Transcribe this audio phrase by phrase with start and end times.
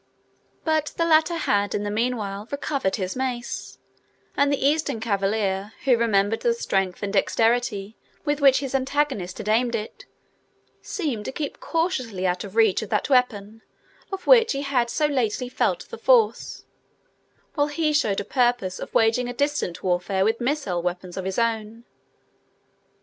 [0.63, 3.77] But the latter had in the meanwhile recovered his mace,
[4.35, 9.47] and the Eastern cavalier, who remembered the strength and dexterity with which his antagonist had
[9.47, 10.07] aimed it,
[10.81, 13.61] seemed to keep cautiously out of reach of that weapon
[14.11, 16.65] of which he had so lately felt the force,
[17.53, 21.37] while he showed his purpose of waging a distant warfare with missile weapons of his
[21.37, 21.83] own.